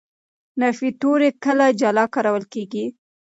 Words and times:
نفي 0.61 0.89
توري 1.01 1.29
کله 1.43 1.67
جلا 1.81 2.05
کارول 2.13 2.43
کېږي. 2.53 2.85